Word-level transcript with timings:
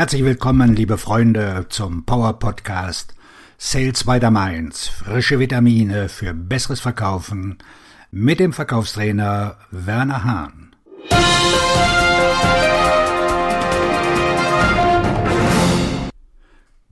Herzlich 0.00 0.24
willkommen, 0.24 0.74
liebe 0.74 0.96
Freunde, 0.96 1.66
zum 1.68 2.06
Power 2.06 2.38
Podcast 2.38 3.14
Sales 3.58 4.04
by 4.04 4.18
the 4.18 4.30
Mainz. 4.30 4.88
Frische 4.88 5.38
Vitamine 5.38 6.08
für 6.08 6.32
besseres 6.32 6.80
Verkaufen 6.80 7.58
mit 8.10 8.40
dem 8.40 8.54
Verkaufstrainer 8.54 9.58
Werner 9.70 10.24
Hahn. 10.24 10.74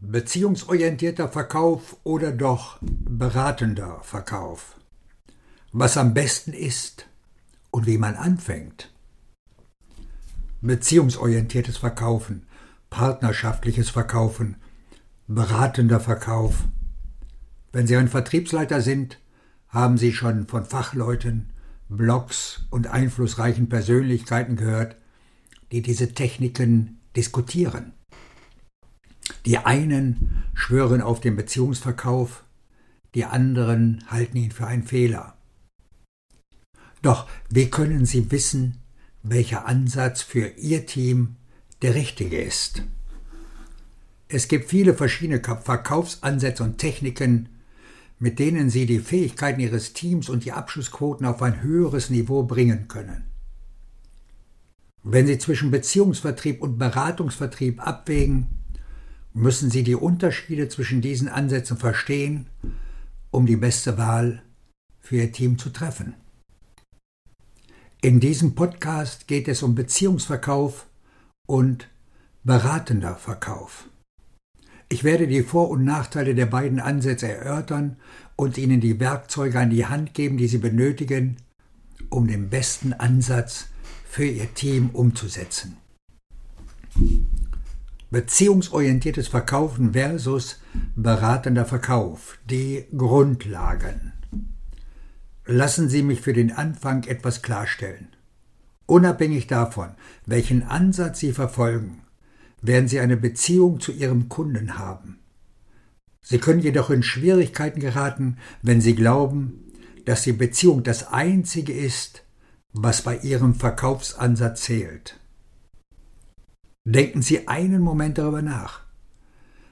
Beziehungsorientierter 0.02 1.30
Verkauf 1.30 1.96
oder 2.04 2.30
doch 2.30 2.77
beratender 2.82 4.00
Verkauf? 4.02 4.77
Was 5.72 5.96
am 5.96 6.12
besten 6.12 6.52
ist 6.52 7.06
und 7.70 7.86
wie 7.86 7.96
man 7.96 8.16
anfängt. 8.16 8.93
Beziehungsorientiertes 10.61 11.79
Verkaufen, 11.79 12.45
partnerschaftliches 12.91 13.91
Verkaufen, 13.91 14.56
beratender 15.27 16.01
Verkauf. 16.01 16.65
Wenn 17.73 17.87
Sie 17.87 17.96
ein 17.96 18.09
Vertriebsleiter 18.09 18.80
sind, 18.80 19.19
haben 19.69 19.98
Sie 19.98 20.12
schon 20.12 20.46
von 20.46 20.65
Fachleuten, 20.65 21.51
Blogs 21.88 22.66
und 22.70 22.87
einflussreichen 22.87 23.69
Persönlichkeiten 23.69 24.56
gehört, 24.56 24.96
die 25.73 25.82
diese 25.82 26.12
Techniken 26.15 27.01
diskutieren. 27.16 27.93
Die 29.46 29.59
einen 29.59 30.45
schwören 30.55 31.02
auf 31.02 31.20
den 31.20 31.37
Beziehungsverkauf, 31.37 32.45
die 33.15 33.24
anderen 33.24 34.05
halten 34.09 34.37
ihn 34.37 34.51
für 34.51 34.66
einen 34.66 34.82
Fehler. 34.82 35.37
Doch 37.02 37.29
wie 37.48 37.70
können 37.70 38.05
Sie 38.05 38.30
wissen, 38.30 38.79
welcher 39.23 39.66
Ansatz 39.66 40.23
für 40.23 40.46
Ihr 40.59 40.87
Team 40.87 41.37
der 41.82 41.95
richtige 41.95 42.41
ist? 42.41 42.82
Es 44.29 44.48
gibt 44.48 44.68
viele 44.68 44.95
verschiedene 44.95 45.40
Verkaufsansätze 45.40 46.62
und 46.62 46.79
Techniken, 46.79 47.48
mit 48.18 48.38
denen 48.38 48.68
Sie 48.68 48.84
die 48.84 48.98
Fähigkeiten 48.98 49.60
Ihres 49.60 49.93
Teams 49.93 50.29
und 50.29 50.45
die 50.45 50.52
Abschlussquoten 50.52 51.24
auf 51.24 51.40
ein 51.40 51.62
höheres 51.62 52.10
Niveau 52.10 52.43
bringen 52.43 52.88
können. 52.88 53.24
Wenn 55.02 55.26
Sie 55.26 55.38
zwischen 55.38 55.71
Beziehungsvertrieb 55.71 56.60
und 56.60 56.79
Beratungsvertrieb 56.79 57.87
abwägen, 57.87 58.49
müssen 59.32 59.71
Sie 59.71 59.84
die 59.84 59.95
Unterschiede 59.95 60.68
zwischen 60.68 61.01
diesen 61.01 61.29
Ansätzen 61.29 61.76
verstehen, 61.76 62.46
um 63.30 63.46
die 63.46 63.56
beste 63.56 63.96
Wahl 63.96 64.43
für 65.00 65.16
Ihr 65.16 65.32
Team 65.32 65.59
zu 65.59 65.71
treffen. 65.71 66.15
In 68.03 68.21
diesem 68.21 68.54
Podcast 68.54 69.26
geht 69.26 69.49
es 69.49 69.62
um 69.62 69.75
Beziehungsverkauf 69.75 70.87
und 71.49 71.88
beratender 72.44 73.16
Verkauf. 73.16 73.88
Ich 74.91 75.03
werde 75.03 75.27
die 75.27 75.43
Vor- 75.43 75.71
und 75.71 75.84
Nachteile 75.84 76.34
der 76.34 76.47
beiden 76.47 76.78
Ansätze 76.78 77.28
erörtern 77.28 77.97
und 78.37 78.56
Ihnen 78.56 78.81
die 78.81 79.00
Werkzeuge 79.00 79.59
an 79.59 79.71
die 79.71 79.87
Hand 79.87 80.15
geben, 80.15 80.37
die 80.37 80.47
Sie 80.47 80.59
benötigen, 80.59 81.37
um 82.10 82.27
den 82.27 82.49
besten 82.49 82.93
Ansatz 82.93 83.69
für 84.05 84.25
Ihr 84.25 84.55
Team 84.55 84.91
umzusetzen. 84.91 85.77
Beziehungsorientiertes 88.10 89.28
Verkaufen 89.28 89.93
versus 89.93 90.60
beratender 90.97 91.65
Verkauf. 91.65 92.38
Die 92.49 92.87
Grundlagen. 92.97 94.12
Lassen 95.44 95.88
Sie 95.88 96.03
mich 96.03 96.21
für 96.21 96.33
den 96.33 96.53
Anfang 96.53 97.05
etwas 97.05 97.43
klarstellen. 97.43 98.09
Unabhängig 98.88 99.47
davon, 99.47 99.91
welchen 100.25 100.62
Ansatz 100.62 101.19
Sie 101.20 101.32
verfolgen, 101.32 102.00
werden 102.62 102.88
Sie 102.88 103.00
eine 103.00 103.19
Beziehung 103.19 103.81
zu 103.81 103.92
Ihrem 103.92 104.31
Kunden 104.31 104.78
haben. 104.78 105.19
Sie 106.22 106.38
können 106.38 106.60
jedoch 106.60 106.88
in 106.88 107.03
Schwierigkeiten 107.03 107.81
geraten, 107.81 108.38
wenn 108.62 108.81
Sie 108.81 108.94
glauben, 108.94 109.62
dass 110.06 110.22
die 110.22 110.32
Beziehung 110.32 110.84
das 110.84 111.12
Einzige 111.12 111.75
ist, 111.75 112.25
was 112.72 113.03
bei 113.03 113.19
Ihrem 113.19 113.54
Verkaufsansatz 113.54 114.62
zählt. 114.62 115.21
Denken 116.87 117.21
Sie 117.21 117.47
einen 117.47 117.82
Moment 117.82 118.16
darüber 118.16 118.41
nach. 118.41 118.84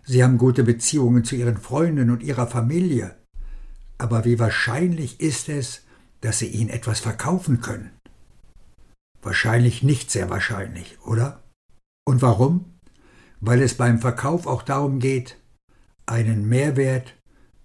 Sie 0.05 0.23
haben 0.23 0.37
gute 0.37 0.63
Beziehungen 0.63 1.25
zu 1.25 1.37
Ihren 1.37 1.57
Freunden 1.57 2.11
und 2.11 2.23
Ihrer 2.23 2.49
Familie, 2.49 3.17
aber 3.97 4.27
wie 4.27 4.39
wahrscheinlich 4.39 5.21
ist 5.21 5.49
es, 5.49 5.85
dass 6.21 6.39
Sie 6.39 6.49
ihnen 6.49 6.69
etwas 6.69 7.01
verkaufen 7.01 7.63
können? 7.63 7.93
Wahrscheinlich 9.27 9.83
nicht 9.83 10.13
sehr 10.13 10.31
wahrscheinlich, 10.31 10.99
oder? 11.05 11.43
Und 12.05 12.23
warum? 12.23 12.79
Weil 13.41 13.61
es 13.61 13.75
beim 13.75 13.99
Verkauf 13.99 14.47
auch 14.47 14.63
darum 14.63 15.01
geht, 15.01 15.37
einen 16.07 16.49
Mehrwert 16.49 17.17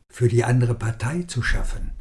für 0.10 0.28
die 0.28 0.44
andere 0.44 0.74
Partei 0.74 1.22
zu 1.22 1.44
schaffen. 1.44 1.92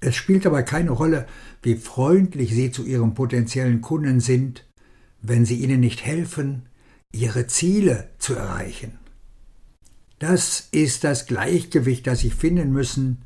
Es 0.00 0.14
spielt 0.14 0.46
aber 0.46 0.62
keine 0.62 0.90
Rolle, 0.90 1.26
wie 1.62 1.76
freundlich 1.76 2.52
Sie 2.52 2.70
zu 2.70 2.84
Ihrem 2.84 3.14
potenziellen 3.14 3.80
Kunden 3.80 4.20
sind, 4.20 4.68
wenn 5.22 5.46
Sie 5.46 5.62
ihnen 5.62 5.80
nicht 5.80 6.04
helfen, 6.04 6.68
ihre 7.12 7.46
Ziele 7.46 8.10
zu 8.18 8.34
erreichen. 8.34 8.98
Das 10.18 10.68
ist 10.70 11.02
das 11.02 11.24
Gleichgewicht, 11.24 12.06
das 12.06 12.18
Sie 12.18 12.30
finden 12.30 12.72
müssen, 12.72 13.22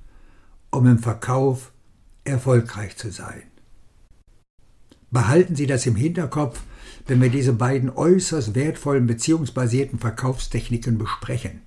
um 0.71 0.87
im 0.87 1.01
Verkauf 1.01 1.73
erfolgreich 2.23 2.97
zu 2.97 3.11
sein. 3.11 3.52
Behalten 5.13 5.55
Sie 5.55 5.67
das 5.67 5.87
im 5.87 5.95
Hinterkopf, 5.95 6.61
wenn 7.07 7.21
wir 7.21 7.29
diese 7.29 7.53
beiden 7.53 7.91
äußerst 7.91 8.57
wertvollen 8.57 9.07
beziehungsbasierten 9.07 10.01
Verkaufstechniken 10.01 10.99
besprechen. 10.99 11.63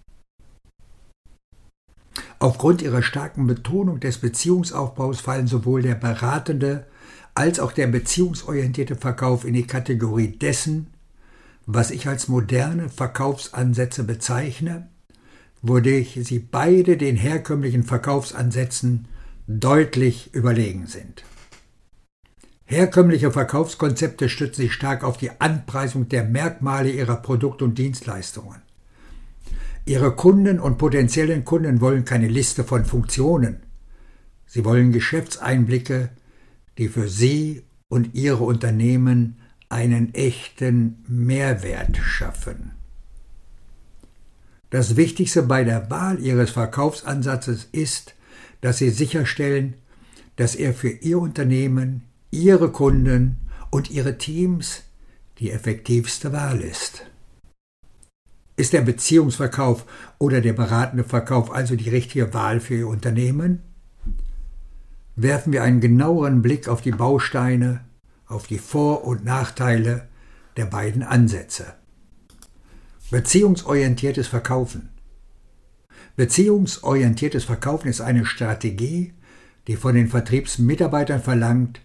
Aufgrund 2.40 2.82
ihrer 2.82 3.02
starken 3.02 3.48
Betonung 3.48 4.02
des 4.02 4.18
Beziehungsaufbaus 4.18 5.22
fallen 5.22 5.48
sowohl 5.48 5.82
der 5.82 5.96
beratende 5.96 6.86
als 7.34 7.62
auch 7.62 7.72
der 7.72 7.88
beziehungsorientierte 7.88 8.98
Verkauf 8.98 9.46
in 9.46 9.54
die 9.54 9.68
Kategorie 9.68 10.28
dessen, 10.28 10.88
was 11.66 11.92
ich 11.92 12.08
als 12.08 12.28
moderne 12.28 12.90
Verkaufsansätze 12.90 14.04
bezeichne 14.04 14.90
wodurch 15.68 16.20
sie 16.22 16.40
beide 16.40 16.96
den 16.96 17.16
herkömmlichen 17.16 17.84
Verkaufsansätzen 17.84 19.08
deutlich 19.48 20.34
überlegen 20.34 20.86
sind. 20.86 21.24
Herkömmliche 22.66 23.32
Verkaufskonzepte 23.32 24.28
stützen 24.28 24.64
sich 24.64 24.74
stark 24.74 25.04
auf 25.04 25.18
die 25.18 25.30
Anpreisung 25.40 26.10
der 26.10 26.24
Merkmale 26.24 26.90
ihrer 26.90 27.18
Produkte 27.18 27.64
und 27.64 27.78
Dienstleistungen. 27.78 28.62
Ihre 29.86 30.16
Kunden 30.16 30.60
und 30.60 30.80
potenziellen 30.80 31.46
Kunden 31.46 31.80
wollen 31.80 32.06
keine 32.06 32.28
Liste 32.28 32.64
von 32.64 32.86
Funktionen. 32.86 33.62
Sie 34.48 34.66
wollen 34.66 34.92
Geschäftseinblicke, 34.92 36.10
die 36.80 36.88
für 36.88 37.08
sie 37.08 37.64
und 37.88 38.16
ihre 38.16 38.44
Unternehmen 38.44 39.38
einen 39.70 40.14
echten 40.16 41.04
Mehrwert 41.08 41.98
schaffen. 41.98 42.72
Das 44.72 44.96
Wichtigste 44.96 45.44
bei 45.44 45.64
der 45.64 45.90
Wahl 45.92 46.20
Ihres 46.20 46.50
Verkaufsansatzes 46.50 47.70
ist, 47.72 48.16
dass 48.62 48.80
Sie 48.80 48.90
sicherstellen, 48.90 49.76
dass 50.36 50.56
er 50.56 50.74
für 50.74 50.90
Ihr 50.90 51.20
Unternehmen, 51.20 52.02
Ihre 52.36 52.70
Kunden 52.72 53.40
und 53.72 53.90
Ihre 53.90 54.18
Teams 54.18 54.84
die 55.40 55.52
effektivste 55.52 56.32
Wahl 56.34 56.62
ist. 56.62 57.06
Ist 58.58 58.74
der 58.74 58.82
Beziehungsverkauf 58.82 59.86
oder 60.18 60.42
der 60.42 60.54
beratende 60.54 61.04
Verkauf 61.04 61.52
also 61.52 61.76
die 61.76 61.90
richtige 61.90 62.34
Wahl 62.34 62.60
für 62.60 62.76
Ihr 62.76 62.88
Unternehmen? 62.88 63.62
Werfen 65.16 65.52
wir 65.54 65.64
einen 65.64 65.82
genaueren 65.82 66.42
Blick 66.42 66.68
auf 66.68 66.82
die 66.82 66.92
Bausteine, 66.92 67.84
auf 68.28 68.48
die 68.48 68.60
Vor- 68.60 69.06
und 69.06 69.24
Nachteile 69.26 70.08
der 70.58 70.66
beiden 70.66 71.04
Ansätze. 71.04 71.74
Beziehungsorientiertes 73.12 74.28
Verkaufen. 74.28 74.90
Beziehungsorientiertes 76.16 77.44
Verkaufen 77.44 77.88
ist 77.88 78.02
eine 78.02 78.26
Strategie, 78.26 79.14
die 79.68 79.76
von 79.76 79.96
den 79.96 80.08
Vertriebsmitarbeitern 80.08 81.22
verlangt, 81.22 81.82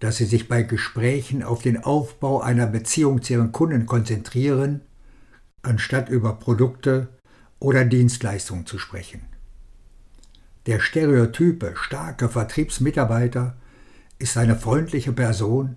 dass 0.00 0.16
sie 0.16 0.24
sich 0.24 0.48
bei 0.48 0.62
Gesprächen 0.62 1.42
auf 1.42 1.62
den 1.62 1.84
Aufbau 1.84 2.40
einer 2.40 2.66
Beziehung 2.66 3.22
zu 3.22 3.34
ihren 3.34 3.52
Kunden 3.52 3.86
konzentrieren, 3.86 4.80
anstatt 5.62 6.08
über 6.08 6.38
Produkte 6.38 7.08
oder 7.58 7.84
Dienstleistungen 7.84 8.66
zu 8.66 8.78
sprechen. 8.78 9.22
Der 10.66 10.80
stereotype, 10.80 11.74
starke 11.76 12.28
Vertriebsmitarbeiter 12.28 13.56
ist 14.18 14.36
eine 14.36 14.56
freundliche 14.56 15.12
Person 15.12 15.76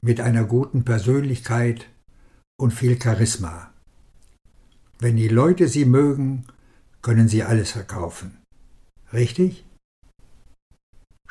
mit 0.00 0.20
einer 0.20 0.44
guten 0.44 0.84
Persönlichkeit 0.84 1.86
und 2.56 2.72
viel 2.72 3.00
Charisma. 3.00 3.70
Wenn 4.98 5.16
die 5.16 5.28
Leute 5.28 5.68
sie 5.68 5.84
mögen, 5.84 6.46
können 7.00 7.28
sie 7.28 7.42
alles 7.42 7.72
verkaufen. 7.72 8.38
Richtig? 9.12 9.64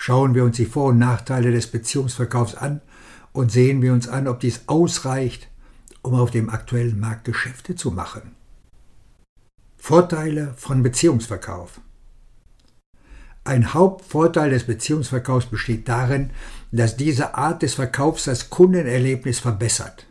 Schauen 0.04 0.34
wir 0.34 0.44
uns 0.44 0.56
die 0.56 0.66
Vor- 0.66 0.90
und 0.90 0.98
Nachteile 0.98 1.52
des 1.52 1.68
Beziehungsverkaufs 1.68 2.56
an 2.56 2.82
und 3.34 3.52
sehen 3.52 3.84
wir 3.84 3.94
uns 3.94 4.08
an, 4.08 4.28
ob 4.28 4.40
dies 4.40 4.62
ausreicht, 4.66 5.48
um 6.02 6.16
auf 6.16 6.32
dem 6.32 6.50
aktuellen 6.50 7.00
Markt 7.00 7.26
Geschäfte 7.26 7.76
zu 7.76 7.92
machen. 7.92 8.36
Vorteile 9.78 10.56
von 10.58 10.82
Beziehungsverkauf. 10.82 11.82
Ein 13.44 13.76
Hauptvorteil 13.76 14.50
des 14.50 14.64
Beziehungsverkaufs 14.64 15.46
besteht 15.46 15.88
darin, 15.88 16.32
dass 16.72 16.98
diese 16.98 17.36
Art 17.36 17.62
des 17.62 17.76
Verkaufs 17.76 18.24
das 18.24 18.50
Kundenerlebnis 18.50 19.38
verbessert. 19.38 20.08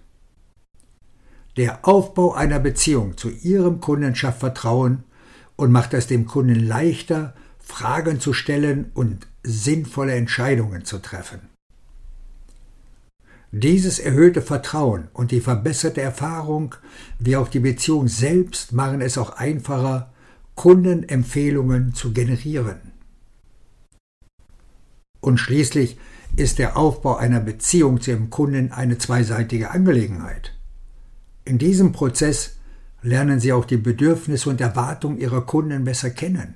Der 1.56 1.84
Aufbau 1.84 2.32
einer 2.32 2.60
Beziehung 2.60 3.16
zu 3.16 3.28
Ihrem 3.28 3.81
Kunden 3.81 4.14
schafft 4.14 4.38
Vertrauen 4.38 5.02
und 5.56 5.72
macht 5.72 5.94
es 5.94 6.06
dem 6.06 6.26
Kunden 6.26 6.64
leichter, 6.64 7.34
Fragen 7.58 8.20
zu 8.20 8.32
stellen 8.32 8.92
und 8.94 9.26
sinnvolle 9.42 10.14
Entscheidungen 10.14 10.84
zu 10.84 10.98
treffen. 10.98 11.40
Dieses 13.52 13.98
erhöhte 13.98 14.42
Vertrauen 14.42 15.08
und 15.12 15.32
die 15.32 15.40
verbesserte 15.40 16.00
Erfahrung 16.00 16.76
wie 17.19 17.37
auch 17.37 17.48
die 17.48 17.58
Beziehung 17.58 18.06
selbst 18.06 18.72
machen 18.72 19.00
es 19.00 19.19
auch 19.19 19.31
einfacher, 19.31 20.12
Kundenempfehlungen 20.54 21.94
zu 21.94 22.12
generieren. 22.12 22.92
Und 25.20 25.38
schließlich 25.38 25.98
ist 26.37 26.58
der 26.58 26.76
Aufbau 26.76 27.16
einer 27.16 27.40
Beziehung 27.40 28.00
zu 28.00 28.12
Ihrem 28.12 28.31
Kunden 28.31 28.70
eine 28.70 28.98
zweiseitige 28.98 29.70
Angelegenheit. 29.70 30.56
In 31.44 31.58
diesem 31.58 31.92
Prozess 31.92 32.56
lernen 33.02 33.40
Sie 33.40 33.52
auch 33.52 33.64
die 33.64 33.76
Bedürfnisse 33.76 34.48
und 34.48 34.60
Erwartungen 34.60 35.19
Ihrer 35.19 35.44
Kunden 35.44 35.84
besser 35.84 36.10
kennen. 36.10 36.54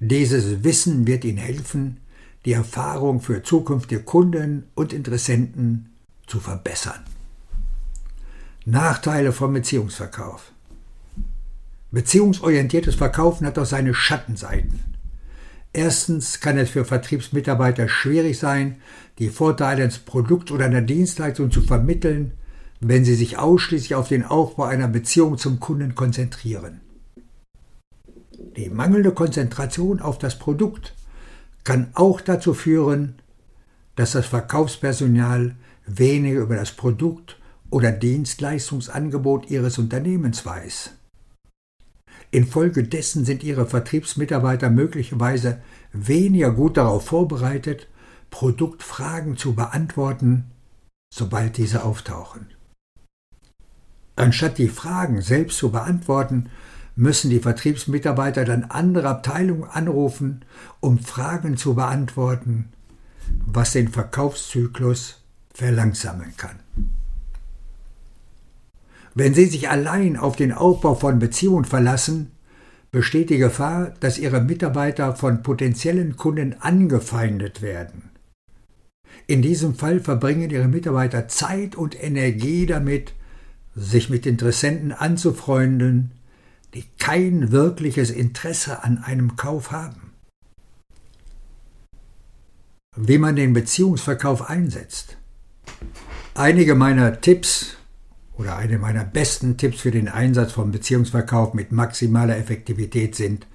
Dieses 0.00 0.62
Wissen 0.62 1.06
wird 1.06 1.24
Ihnen 1.24 1.38
helfen, 1.38 1.98
die 2.44 2.52
Erfahrung 2.52 3.20
für 3.20 3.42
zukünftige 3.42 4.02
Kunden 4.02 4.64
und 4.74 4.92
Interessenten 4.92 5.92
zu 6.26 6.38
verbessern. 6.38 7.00
Nachteile 8.64 9.32
vom 9.32 9.52
Beziehungsverkauf. 9.54 10.52
Beziehungsorientiertes 11.90 12.94
Verkaufen 12.94 13.46
hat 13.46 13.58
auch 13.58 13.66
seine 13.66 13.94
Schattenseiten. 13.94 14.80
Erstens 15.72 16.40
kann 16.40 16.58
es 16.58 16.70
für 16.70 16.84
Vertriebsmitarbeiter 16.84 17.88
schwierig 17.88 18.38
sein, 18.38 18.76
die 19.18 19.30
Vorteile 19.30 19.82
eines 19.82 19.98
Produkts 19.98 20.52
oder 20.52 20.66
einer 20.66 20.82
Dienstleistung 20.82 21.50
zu 21.50 21.62
vermitteln, 21.62 22.32
wenn 22.80 23.04
sie 23.04 23.14
sich 23.14 23.38
ausschließlich 23.38 23.94
auf 23.96 24.08
den 24.08 24.24
Aufbau 24.24 24.64
einer 24.64 24.88
Beziehung 24.88 25.38
zum 25.38 25.58
Kunden 25.60 25.94
konzentrieren. 25.94 26.80
Die 28.58 28.70
mangelnde 28.70 29.12
Konzentration 29.12 30.00
auf 30.00 30.18
das 30.18 30.36
Produkt 30.36 30.92
kann 31.62 31.92
auch 31.94 32.20
dazu 32.20 32.54
führen, 32.54 33.14
dass 33.94 34.12
das 34.12 34.26
Verkaufspersonal 34.26 35.54
weniger 35.86 36.40
über 36.40 36.56
das 36.56 36.72
Produkt 36.72 37.38
oder 37.70 37.92
Dienstleistungsangebot 37.92 39.48
ihres 39.48 39.78
Unternehmens 39.78 40.44
weiß. 40.44 40.90
Infolgedessen 42.32 43.24
sind 43.24 43.44
ihre 43.44 43.64
Vertriebsmitarbeiter 43.64 44.70
möglicherweise 44.70 45.60
weniger 45.92 46.50
gut 46.50 46.78
darauf 46.78 47.06
vorbereitet, 47.06 47.86
Produktfragen 48.30 49.36
zu 49.36 49.54
beantworten, 49.54 50.50
sobald 51.14 51.58
diese 51.58 51.84
auftauchen. 51.84 52.48
Anstatt 54.16 54.58
die 54.58 54.68
Fragen 54.68 55.22
selbst 55.22 55.58
zu 55.58 55.70
beantworten, 55.70 56.50
müssen 56.98 57.30
die 57.30 57.38
Vertriebsmitarbeiter 57.38 58.44
dann 58.44 58.64
andere 58.64 59.08
Abteilungen 59.08 59.70
anrufen, 59.70 60.44
um 60.80 60.98
Fragen 60.98 61.56
zu 61.56 61.74
beantworten, 61.74 62.70
was 63.46 63.72
den 63.72 63.86
Verkaufszyklus 63.86 65.22
verlangsamen 65.54 66.34
kann. 66.36 66.56
Wenn 69.14 69.32
Sie 69.32 69.46
sich 69.46 69.68
allein 69.68 70.16
auf 70.16 70.34
den 70.34 70.52
Aufbau 70.52 70.96
von 70.96 71.20
Beziehungen 71.20 71.64
verlassen, 71.64 72.32
besteht 72.90 73.30
die 73.30 73.38
Gefahr, 73.38 73.92
dass 74.00 74.18
Ihre 74.18 74.40
Mitarbeiter 74.40 75.14
von 75.14 75.44
potenziellen 75.44 76.16
Kunden 76.16 76.56
angefeindet 76.58 77.62
werden. 77.62 78.10
In 79.28 79.40
diesem 79.40 79.76
Fall 79.76 80.00
verbringen 80.00 80.50
Ihre 80.50 80.66
Mitarbeiter 80.66 81.28
Zeit 81.28 81.76
und 81.76 82.02
Energie 82.02 82.66
damit, 82.66 83.14
sich 83.76 84.10
mit 84.10 84.26
Interessenten 84.26 84.90
anzufreunden, 84.90 86.17
die 86.74 86.84
kein 86.98 87.50
wirkliches 87.50 88.10
Interesse 88.10 88.84
an 88.84 88.98
einem 88.98 89.36
Kauf 89.36 89.70
haben. 89.70 90.12
Wie 92.96 93.18
man 93.18 93.36
den 93.36 93.52
Beziehungsverkauf 93.52 94.48
einsetzt. 94.48 95.16
Einige 96.34 96.74
meiner 96.74 97.20
Tipps 97.20 97.76
oder 98.36 98.56
eine 98.56 98.78
meiner 98.78 99.04
besten 99.04 99.56
Tipps 99.56 99.80
für 99.80 99.90
den 99.90 100.08
Einsatz 100.08 100.52
von 100.52 100.70
Beziehungsverkauf 100.70 101.54
mit 101.54 101.72
maximaler 101.72 102.36
Effektivität 102.36 103.14
sind 103.14 103.46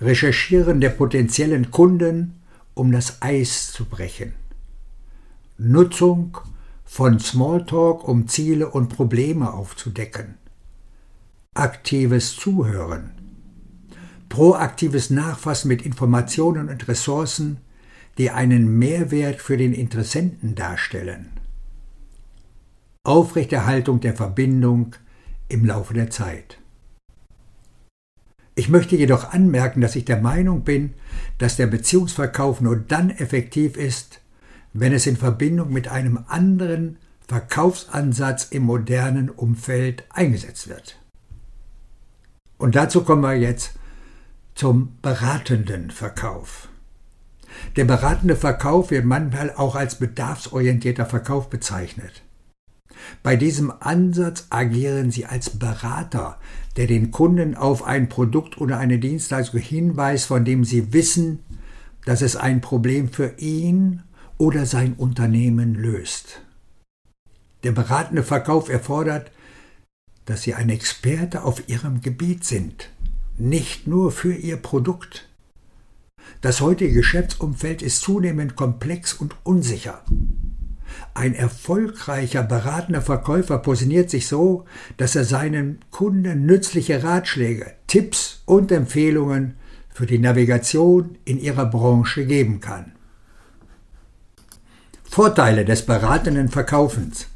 Recherchieren 0.00 0.80
der 0.80 0.90
potenziellen 0.90 1.70
Kunden, 1.70 2.42
um 2.74 2.90
das 2.90 3.22
Eis 3.22 3.72
zu 3.72 3.84
brechen. 3.84 4.34
Nutzung 5.56 6.36
von 6.84 7.20
Smalltalk, 7.20 8.06
um 8.06 8.26
Ziele 8.26 8.68
und 8.68 8.88
Probleme 8.88 9.52
aufzudecken 9.52 10.34
aktives 11.54 12.34
Zuhören, 12.34 13.12
proaktives 14.28 15.10
Nachfassen 15.10 15.68
mit 15.68 15.82
Informationen 15.82 16.68
und 16.68 16.88
Ressourcen, 16.88 17.58
die 18.18 18.30
einen 18.30 18.78
Mehrwert 18.78 19.40
für 19.40 19.56
den 19.56 19.72
Interessenten 19.72 20.56
darstellen, 20.56 21.30
Aufrechterhaltung 23.04 24.00
der 24.00 24.14
Verbindung 24.14 24.96
im 25.48 25.64
Laufe 25.64 25.94
der 25.94 26.10
Zeit. 26.10 26.58
Ich 28.56 28.68
möchte 28.68 28.96
jedoch 28.96 29.32
anmerken, 29.32 29.80
dass 29.80 29.96
ich 29.96 30.04
der 30.04 30.20
Meinung 30.20 30.62
bin, 30.62 30.94
dass 31.38 31.56
der 31.56 31.66
Beziehungsverkauf 31.68 32.60
nur 32.60 32.76
dann 32.76 33.10
effektiv 33.10 33.76
ist, 33.76 34.20
wenn 34.72 34.92
es 34.92 35.06
in 35.06 35.16
Verbindung 35.16 35.72
mit 35.72 35.86
einem 35.86 36.24
anderen 36.26 36.98
Verkaufsansatz 37.28 38.48
im 38.50 38.64
modernen 38.64 39.30
Umfeld 39.30 40.04
eingesetzt 40.10 40.68
wird. 40.68 40.98
Und 42.58 42.74
dazu 42.76 43.02
kommen 43.02 43.22
wir 43.22 43.34
jetzt 43.34 43.74
zum 44.54 44.96
beratenden 45.02 45.90
Verkauf. 45.90 46.68
Der 47.76 47.84
beratende 47.84 48.36
Verkauf 48.36 48.90
wird 48.90 49.04
manchmal 49.04 49.52
auch 49.54 49.74
als 49.74 49.96
bedarfsorientierter 49.96 51.06
Verkauf 51.06 51.50
bezeichnet. 51.50 52.22
Bei 53.22 53.36
diesem 53.36 53.72
Ansatz 53.80 54.46
agieren 54.50 55.10
Sie 55.10 55.26
als 55.26 55.50
Berater, 55.50 56.38
der 56.76 56.86
den 56.86 57.10
Kunden 57.10 57.54
auf 57.54 57.84
ein 57.84 58.08
Produkt 58.08 58.58
oder 58.58 58.78
eine 58.78 58.98
Dienstleistung 58.98 59.60
hinweist, 59.60 60.26
von 60.26 60.44
dem 60.44 60.64
Sie 60.64 60.92
wissen, 60.92 61.40
dass 62.04 62.22
es 62.22 62.36
ein 62.36 62.60
Problem 62.60 63.08
für 63.08 63.34
ihn 63.38 64.02
oder 64.38 64.66
sein 64.66 64.94
Unternehmen 64.94 65.74
löst. 65.74 66.42
Der 67.62 67.72
beratende 67.72 68.22
Verkauf 68.22 68.68
erfordert, 68.68 69.30
dass 70.26 70.42
Sie 70.42 70.54
ein 70.54 70.70
Experte 70.70 71.44
auf 71.44 71.68
Ihrem 71.68 72.00
Gebiet 72.00 72.44
sind, 72.44 72.90
nicht 73.36 73.86
nur 73.86 74.12
für 74.12 74.34
Ihr 74.34 74.56
Produkt. 74.56 75.28
Das 76.40 76.60
heutige 76.60 76.92
Geschäftsumfeld 76.92 77.82
ist 77.82 78.00
zunehmend 78.00 78.56
komplex 78.56 79.12
und 79.12 79.36
unsicher. 79.44 80.02
Ein 81.14 81.34
erfolgreicher 81.34 82.42
beratender 82.42 83.02
Verkäufer 83.02 83.58
positioniert 83.58 84.10
sich 84.10 84.26
so, 84.26 84.64
dass 84.96 85.16
er 85.16 85.24
seinen 85.24 85.78
Kunden 85.90 86.46
nützliche 86.46 87.02
Ratschläge, 87.02 87.72
Tipps 87.86 88.42
und 88.44 88.70
Empfehlungen 88.72 89.54
für 89.92 90.06
die 90.06 90.18
Navigation 90.18 91.16
in 91.24 91.38
ihrer 91.38 91.66
Branche 91.66 92.26
geben 92.26 92.60
kann. 92.60 92.92
Vorteile 95.04 95.64
des 95.64 95.86
beratenden 95.86 96.48
Verkaufens. 96.48 97.28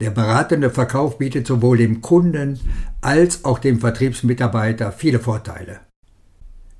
Der 0.00 0.10
beratende 0.10 0.70
Verkauf 0.70 1.18
bietet 1.18 1.46
sowohl 1.46 1.76
dem 1.76 2.00
Kunden 2.00 2.58
als 3.02 3.44
auch 3.44 3.58
dem 3.58 3.80
Vertriebsmitarbeiter 3.80 4.92
viele 4.92 5.18
Vorteile. 5.18 5.80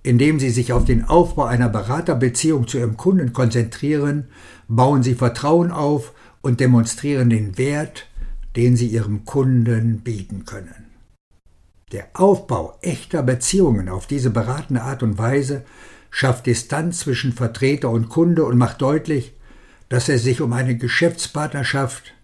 Indem 0.02 0.40
Sie 0.40 0.48
sich 0.48 0.72
auf 0.72 0.86
den 0.86 1.04
Aufbau 1.04 1.44
einer 1.44 1.68
Beraterbeziehung 1.68 2.66
zu 2.66 2.78
Ihrem 2.78 2.96
Kunden 2.96 3.34
konzentrieren, 3.34 4.28
bauen 4.68 5.02
Sie 5.02 5.14
Vertrauen 5.14 5.70
auf 5.70 6.14
und 6.40 6.60
demonstrieren 6.60 7.28
den 7.28 7.58
Wert, 7.58 8.06
den 8.56 8.76
Sie 8.76 8.86
Ihrem 8.86 9.26
Kunden 9.26 10.00
bieten 10.00 10.46
können. 10.46 10.86
Der 11.92 12.06
Aufbau 12.14 12.78
echter 12.80 13.22
Beziehungen 13.22 13.90
auf 13.90 14.06
diese 14.06 14.30
beratende 14.30 14.80
Art 14.80 15.02
und 15.02 15.18
Weise 15.18 15.64
schafft 16.10 16.46
Distanz 16.46 17.00
zwischen 17.00 17.34
Vertreter 17.34 17.90
und 17.90 18.08
Kunde 18.08 18.44
und 18.44 18.56
macht 18.56 18.80
deutlich, 18.80 19.34
dass 19.90 20.08
es 20.08 20.22
sich 20.22 20.40
um 20.40 20.54
eine 20.54 20.76
Geschäftspartnerschaft 20.76 22.14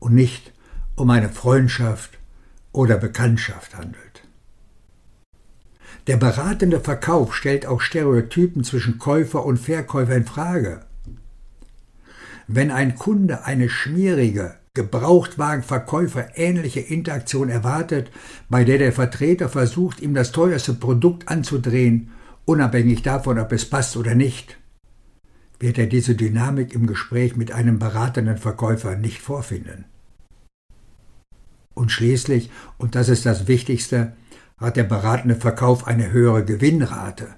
und 0.00 0.14
nicht 0.14 0.52
um 0.96 1.08
eine 1.10 1.28
Freundschaft 1.28 2.18
oder 2.72 2.96
Bekanntschaft 2.96 3.76
handelt. 3.76 4.22
Der 6.06 6.16
beratende 6.16 6.80
Verkauf 6.80 7.36
stellt 7.36 7.66
auch 7.66 7.80
Stereotypen 7.80 8.64
zwischen 8.64 8.98
Käufer 8.98 9.44
und 9.44 9.58
Verkäufer 9.58 10.16
in 10.16 10.24
Frage. 10.24 10.80
Wenn 12.48 12.70
ein 12.72 12.96
Kunde 12.96 13.44
eine 13.44 13.68
schmierige, 13.68 14.56
Gebrauchtwagenverkäufer 14.74 16.36
ähnliche 16.38 16.80
Interaktion 16.80 17.48
erwartet, 17.48 18.10
bei 18.48 18.64
der 18.64 18.78
der 18.78 18.92
Vertreter 18.92 19.48
versucht, 19.48 20.00
ihm 20.00 20.14
das 20.14 20.32
teuerste 20.32 20.74
Produkt 20.74 21.28
anzudrehen, 21.28 22.10
unabhängig 22.44 23.02
davon, 23.02 23.38
ob 23.38 23.52
es 23.52 23.68
passt 23.68 23.96
oder 23.96 24.14
nicht, 24.14 24.58
wird 25.60 25.78
er 25.78 25.86
diese 25.86 26.14
Dynamik 26.14 26.74
im 26.74 26.86
Gespräch 26.86 27.36
mit 27.36 27.52
einem 27.52 27.78
beratenden 27.78 28.38
Verkäufer 28.38 28.96
nicht 28.96 29.20
vorfinden. 29.20 29.84
Und 31.74 31.92
schließlich, 31.92 32.50
und 32.78 32.94
das 32.94 33.08
ist 33.08 33.26
das 33.26 33.46
Wichtigste, 33.46 34.16
hat 34.58 34.76
der 34.76 34.84
beratende 34.84 35.36
Verkauf 35.36 35.86
eine 35.86 36.10
höhere 36.10 36.44
Gewinnrate. 36.44 37.28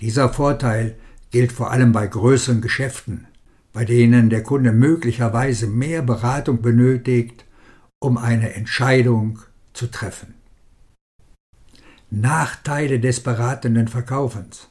Dieser 0.00 0.28
Vorteil 0.28 0.96
gilt 1.30 1.52
vor 1.52 1.70
allem 1.70 1.92
bei 1.92 2.06
größeren 2.06 2.60
Geschäften, 2.60 3.26
bei 3.72 3.84
denen 3.84 4.30
der 4.30 4.42
Kunde 4.42 4.72
möglicherweise 4.72 5.68
mehr 5.68 6.02
Beratung 6.02 6.62
benötigt, 6.62 7.44
um 8.00 8.18
eine 8.18 8.54
Entscheidung 8.54 9.38
zu 9.72 9.86
treffen. 9.86 10.34
Nachteile 12.10 12.98
des 12.98 13.20
beratenden 13.20 13.86
Verkaufens. 13.86 14.69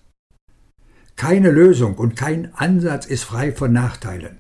Keine 1.20 1.52
Lösung 1.52 1.96
und 1.96 2.16
kein 2.16 2.54
Ansatz 2.56 3.06
ist 3.06 3.26
frei 3.26 3.52
von 3.52 3.74
Nachteilen. 3.74 4.38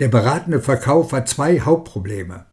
Der 0.00 0.08
beratende 0.08 0.58
Verkauf 0.58 1.12
hat 1.12 1.28
zwei 1.28 1.60
Hauptprobleme. 1.60 2.46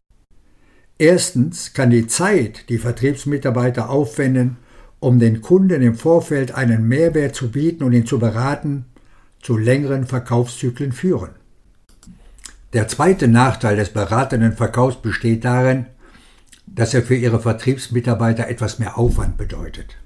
Erstens 0.98 1.72
kann 1.72 1.88
die 1.88 2.06
Zeit, 2.06 2.68
die 2.68 2.76
Vertriebsmitarbeiter 2.76 3.88
aufwenden, 3.88 4.58
um 5.00 5.18
den 5.18 5.40
Kunden 5.40 5.80
im 5.80 5.94
Vorfeld 5.94 6.54
einen 6.54 6.86
Mehrwert 6.86 7.34
zu 7.34 7.50
bieten 7.50 7.82
und 7.82 7.94
ihn 7.94 8.04
zu 8.04 8.18
beraten, 8.18 8.84
zu 9.40 9.56
längeren 9.56 10.04
Verkaufszyklen 10.04 10.92
führen. 10.92 11.30
Der 12.74 12.88
zweite 12.88 13.26
Nachteil 13.26 13.76
des 13.76 13.88
beratenden 13.88 14.52
Verkaufs 14.52 15.00
besteht 15.00 15.46
darin, 15.46 15.86
dass 16.66 16.92
er 16.92 17.02
für 17.02 17.16
ihre 17.16 17.40
Vertriebsmitarbeiter 17.40 18.48
etwas 18.48 18.78
mehr 18.78 18.98
Aufwand 18.98 19.38
bedeutet. 19.38 19.96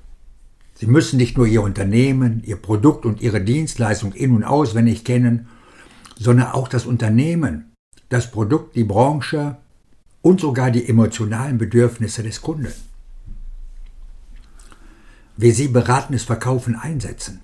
Sie 0.78 0.86
müssen 0.86 1.16
nicht 1.16 1.38
nur 1.38 1.46
ihr 1.46 1.62
Unternehmen, 1.62 2.42
ihr 2.44 2.56
Produkt 2.56 3.06
und 3.06 3.22
ihre 3.22 3.40
Dienstleistung 3.40 4.12
in 4.12 4.32
und 4.32 4.44
auswendig 4.44 5.04
kennen, 5.04 5.48
sondern 6.18 6.52
auch 6.52 6.68
das 6.68 6.84
Unternehmen, 6.84 7.72
das 8.10 8.30
Produkt, 8.30 8.76
die 8.76 8.84
Branche 8.84 9.56
und 10.20 10.40
sogar 10.40 10.70
die 10.70 10.86
emotionalen 10.86 11.56
Bedürfnisse 11.56 12.22
des 12.22 12.42
Kunden. 12.42 12.72
Wie 15.38 15.50
Sie 15.50 15.68
beratendes 15.68 16.24
Verkaufen 16.24 16.76
einsetzen. 16.76 17.40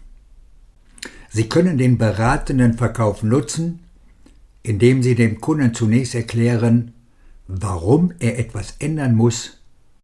Sie 1.31 1.49
können 1.49 1.79
den 1.79 1.97
beratenden 1.97 2.75
Verkauf 2.75 3.23
nutzen, 3.23 3.81
indem 4.63 5.03
Sie 5.03 5.15
dem 5.15 5.41
Kunden 5.41 5.73
zunächst 5.73 6.15
erklären, 6.15 6.93
warum 7.49 8.13
er 8.19 8.39
etwas 8.39 8.75
ändern 8.79 9.15
muss, 9.15 9.59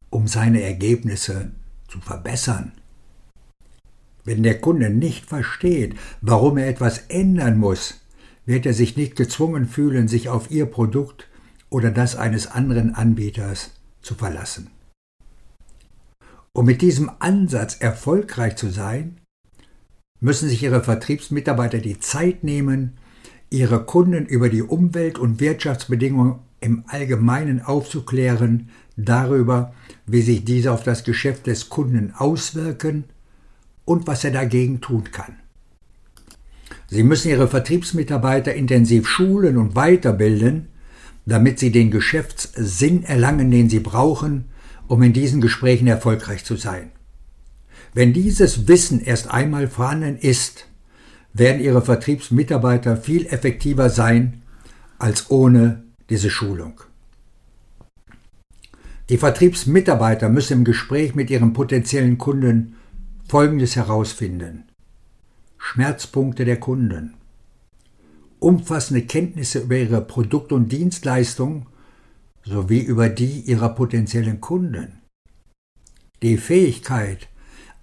um 0.08 0.26
seine 0.26 0.62
Ergebnisse 0.62 1.50
zu 1.88 2.00
verbessern. 2.00 2.72
Wenn 4.28 4.42
der 4.42 4.60
Kunde 4.60 4.90
nicht 4.90 5.24
versteht, 5.24 5.94
warum 6.20 6.58
er 6.58 6.68
etwas 6.68 6.98
ändern 7.08 7.56
muss, 7.56 8.02
wird 8.44 8.66
er 8.66 8.74
sich 8.74 8.94
nicht 8.94 9.16
gezwungen 9.16 9.64
fühlen, 9.64 10.06
sich 10.06 10.28
auf 10.28 10.50
Ihr 10.50 10.66
Produkt 10.66 11.28
oder 11.70 11.90
das 11.90 12.14
eines 12.14 12.46
anderen 12.46 12.94
Anbieters 12.94 13.70
zu 14.02 14.14
verlassen. 14.14 14.66
Um 16.52 16.66
mit 16.66 16.82
diesem 16.82 17.10
Ansatz 17.20 17.76
erfolgreich 17.80 18.56
zu 18.56 18.68
sein, 18.68 19.16
müssen 20.20 20.50
sich 20.50 20.62
Ihre 20.62 20.84
Vertriebsmitarbeiter 20.84 21.78
die 21.78 21.98
Zeit 21.98 22.44
nehmen, 22.44 22.98
Ihre 23.48 23.82
Kunden 23.82 24.26
über 24.26 24.50
die 24.50 24.62
Umwelt- 24.62 25.18
und 25.18 25.40
Wirtschaftsbedingungen 25.40 26.40
im 26.60 26.84
Allgemeinen 26.88 27.62
aufzuklären, 27.62 28.68
darüber, 28.98 29.72
wie 30.04 30.20
sich 30.20 30.44
diese 30.44 30.70
auf 30.70 30.82
das 30.82 31.02
Geschäft 31.02 31.46
des 31.46 31.70
Kunden 31.70 32.12
auswirken 32.14 33.04
und 33.88 34.06
was 34.06 34.22
er 34.22 34.30
dagegen 34.30 34.80
tun 34.80 35.04
kann. 35.10 35.36
Sie 36.88 37.02
müssen 37.02 37.30
Ihre 37.30 37.48
Vertriebsmitarbeiter 37.48 38.54
intensiv 38.54 39.08
schulen 39.08 39.56
und 39.56 39.74
weiterbilden, 39.74 40.68
damit 41.24 41.58
sie 41.58 41.72
den 41.72 41.90
Geschäftssinn 41.90 43.02
erlangen, 43.02 43.50
den 43.50 43.68
sie 43.68 43.80
brauchen, 43.80 44.46
um 44.86 45.02
in 45.02 45.12
diesen 45.12 45.40
Gesprächen 45.40 45.86
erfolgreich 45.86 46.44
zu 46.44 46.56
sein. 46.56 46.92
Wenn 47.94 48.12
dieses 48.12 48.68
Wissen 48.68 49.00
erst 49.00 49.30
einmal 49.30 49.68
vorhanden 49.68 50.16
ist, 50.16 50.66
werden 51.32 51.62
Ihre 51.62 51.82
Vertriebsmitarbeiter 51.82 52.96
viel 52.96 53.26
effektiver 53.26 53.90
sein 53.90 54.42
als 54.98 55.30
ohne 55.30 55.84
diese 56.10 56.30
Schulung. 56.30 56.80
Die 59.08 59.18
Vertriebsmitarbeiter 59.18 60.28
müssen 60.28 60.58
im 60.58 60.64
Gespräch 60.64 61.14
mit 61.14 61.30
ihren 61.30 61.52
potenziellen 61.52 62.18
Kunden 62.18 62.74
Folgendes 63.30 63.76
herausfinden. 63.76 64.64
Schmerzpunkte 65.58 66.46
der 66.46 66.58
Kunden, 66.58 67.12
umfassende 68.38 69.02
Kenntnisse 69.02 69.58
über 69.58 69.76
ihre 69.76 70.00
Produkte 70.00 70.54
und 70.54 70.72
Dienstleistungen 70.72 71.66
sowie 72.42 72.80
über 72.80 73.10
die 73.10 73.40
ihrer 73.40 73.68
potenziellen 73.68 74.40
Kunden. 74.40 75.02
Die 76.22 76.38
Fähigkeit, 76.38 77.28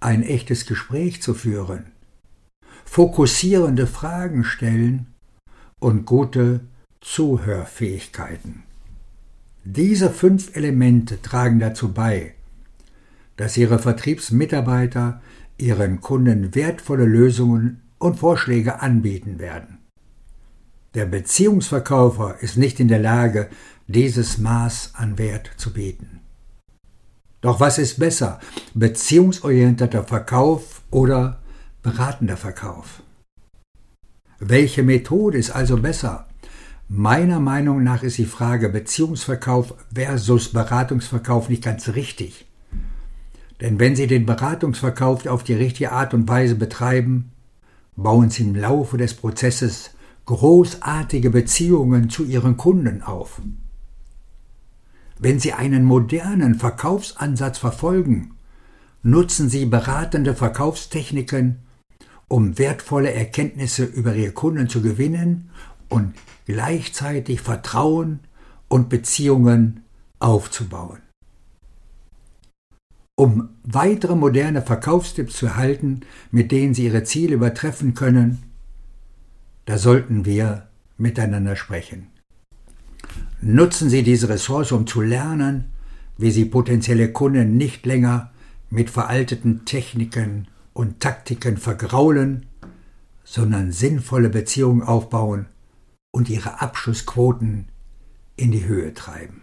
ein 0.00 0.24
echtes 0.24 0.66
Gespräch 0.66 1.22
zu 1.22 1.32
führen, 1.32 1.92
fokussierende 2.84 3.86
Fragen 3.86 4.42
stellen 4.42 5.14
und 5.78 6.06
gute 6.06 6.60
Zuhörfähigkeiten. 7.00 8.64
Diese 9.62 10.10
fünf 10.10 10.56
Elemente 10.56 11.22
tragen 11.22 11.60
dazu 11.60 11.92
bei, 11.92 12.34
dass 13.36 13.56
Ihre 13.56 13.78
Vertriebsmitarbeiter 13.78 15.20
Ihren 15.58 16.00
Kunden 16.00 16.54
wertvolle 16.54 17.04
Lösungen 17.04 17.82
und 17.98 18.18
Vorschläge 18.18 18.80
anbieten 18.80 19.38
werden. 19.38 19.78
Der 20.94 21.06
Beziehungsverkäufer 21.06 22.36
ist 22.40 22.56
nicht 22.56 22.80
in 22.80 22.88
der 22.88 22.98
Lage, 22.98 23.48
dieses 23.86 24.38
Maß 24.38 24.92
an 24.94 25.18
Wert 25.18 25.50
zu 25.56 25.72
bieten. 25.72 26.20
Doch 27.40 27.60
was 27.60 27.78
ist 27.78 27.98
besser, 27.98 28.40
beziehungsorientierter 28.74 30.04
Verkauf 30.04 30.82
oder 30.90 31.40
beratender 31.82 32.36
Verkauf? 32.36 33.02
Welche 34.38 34.82
Methode 34.82 35.38
ist 35.38 35.50
also 35.50 35.76
besser? 35.76 36.26
Meiner 36.88 37.40
Meinung 37.40 37.82
nach 37.82 38.02
ist 38.02 38.18
die 38.18 38.26
Frage 38.26 38.68
Beziehungsverkauf 38.68 39.74
versus 39.94 40.52
Beratungsverkauf 40.52 41.48
nicht 41.48 41.64
ganz 41.64 41.88
richtig. 41.90 42.46
Denn 43.60 43.78
wenn 43.78 43.96
Sie 43.96 44.06
den 44.06 44.26
Beratungsverkauf 44.26 45.26
auf 45.26 45.44
die 45.44 45.54
richtige 45.54 45.92
Art 45.92 46.12
und 46.12 46.28
Weise 46.28 46.56
betreiben, 46.56 47.32
bauen 47.96 48.30
Sie 48.30 48.42
im 48.42 48.54
Laufe 48.54 48.98
des 48.98 49.14
Prozesses 49.14 49.90
großartige 50.26 51.30
Beziehungen 51.30 52.10
zu 52.10 52.24
ihren 52.24 52.56
Kunden 52.56 53.02
auf. 53.02 53.40
Wenn 55.18 55.40
Sie 55.40 55.54
einen 55.54 55.84
modernen 55.84 56.56
Verkaufsansatz 56.56 57.58
verfolgen, 57.58 58.34
nutzen 59.02 59.48
Sie 59.48 59.64
beratende 59.64 60.34
Verkaufstechniken, 60.34 61.60
um 62.28 62.58
wertvolle 62.58 63.12
Erkenntnisse 63.12 63.84
über 63.84 64.14
Ihre 64.14 64.32
Kunden 64.32 64.68
zu 64.68 64.82
gewinnen 64.82 65.50
und 65.88 66.14
gleichzeitig 66.44 67.40
Vertrauen 67.40 68.20
und 68.68 68.88
Beziehungen 68.88 69.84
aufzubauen. 70.18 71.05
Um 73.16 73.48
weitere 73.64 74.14
moderne 74.14 74.60
Verkaufstipps 74.60 75.38
zu 75.38 75.46
erhalten, 75.46 76.02
mit 76.30 76.52
denen 76.52 76.74
Sie 76.74 76.84
Ihre 76.84 77.02
Ziele 77.02 77.34
übertreffen 77.34 77.94
können, 77.94 78.42
da 79.64 79.78
sollten 79.78 80.26
wir 80.26 80.68
miteinander 80.98 81.56
sprechen. 81.56 82.08
Nutzen 83.40 83.88
Sie 83.88 84.02
diese 84.02 84.28
Ressource, 84.28 84.72
um 84.72 84.86
zu 84.86 85.00
lernen, 85.00 85.72
wie 86.18 86.30
Sie 86.30 86.44
potenzielle 86.44 87.10
Kunden 87.10 87.56
nicht 87.56 87.86
länger 87.86 88.32
mit 88.68 88.90
veralteten 88.90 89.64
Techniken 89.64 90.48
und 90.74 91.00
Taktiken 91.00 91.56
vergraulen, 91.56 92.46
sondern 93.24 93.72
sinnvolle 93.72 94.28
Beziehungen 94.28 94.82
aufbauen 94.82 95.46
und 96.12 96.28
ihre 96.28 96.60
Abschlussquoten 96.60 97.68
in 98.36 98.52
die 98.52 98.66
Höhe 98.66 98.92
treiben. 98.94 99.42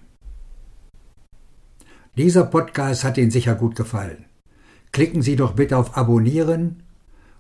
Dieser 2.16 2.44
Podcast 2.44 3.04
hat 3.04 3.18
Ihnen 3.18 3.32
sicher 3.32 3.56
gut 3.56 3.76
gefallen. 3.76 4.26
Klicken 4.92 5.24
Sie 5.24 5.36
doch 5.36 5.54
bitte 5.54 5.78
auf 5.78 5.98
Abonnieren 5.98 6.84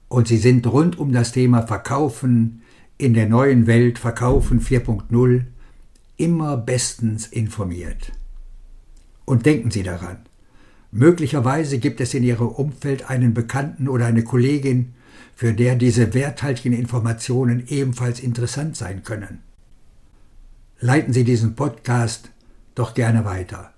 und 0.08 0.27
Sie 0.27 0.38
sind 0.38 0.65
rund 0.65 0.98
um 0.98 1.12
das 1.12 1.32
Thema 1.32 1.62
Verkaufen, 1.62 2.63
in 2.98 3.13
der 3.13 3.27
neuen 3.27 3.68
Welt 3.68 4.00
Verkaufen 4.00 4.62
4.0 4.62 5.44
immer 6.18 6.58
bestens 6.58 7.27
informiert. 7.27 8.13
Und 9.25 9.46
denken 9.46 9.70
Sie 9.70 9.84
daran, 9.84 10.18
möglicherweise 10.92 11.77
gibt 11.77 12.01
es 12.01 12.15
in 12.15 12.24
Ihrem 12.24 12.48
Umfeld 12.48 13.12
einen 13.12 13.36
Bekannten 13.36 13.88
oder 13.88 14.08
eine 14.08 14.24
Kollegin, 14.24 14.96
für 15.36 15.53
der 15.53 15.75
diese 15.75 16.15
werthaltigen 16.15 16.74
Informationen 16.74 17.63
ebenfalls 17.68 18.20
interessant 18.20 18.75
sein 18.75 19.03
können. 19.03 19.39
leiten 20.80 21.13
Sie 21.13 21.24
diesen 21.24 21.56
Podcast 21.56 22.32
doch 22.74 22.96
gerne 22.96 23.24
weiter 23.24 23.73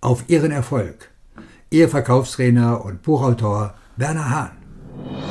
auf 0.00 0.24
Ihren 0.28 0.50
Erfolg. 0.50 1.10
Ihr 1.70 1.88
Verkaufstrainer 1.88 2.84
und 2.84 3.02
Buchautor 3.02 3.74
Werner 3.96 4.30
Hahn. 4.30 5.29